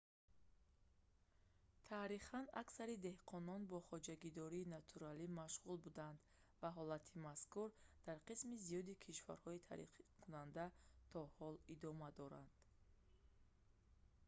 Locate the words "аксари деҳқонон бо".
2.61-3.77